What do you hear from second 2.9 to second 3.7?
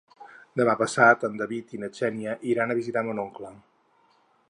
mon oncle.